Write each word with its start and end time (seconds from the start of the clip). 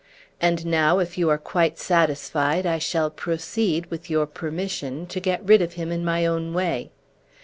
And 0.41 0.65
now, 0.65 0.97
if 0.97 1.15
you 1.15 1.29
are 1.29 1.37
quite 1.37 1.77
satisfied, 1.77 2.65
I 2.65 2.79
shall 2.79 3.11
proceed, 3.11 3.85
with 3.91 4.09
your 4.09 4.25
permission, 4.25 5.05
to 5.05 5.19
get 5.19 5.45
rid 5.45 5.61
of 5.61 5.73
him 5.73 5.91
in 5.91 6.03
my 6.03 6.25
own 6.25 6.55
way." 6.55 6.89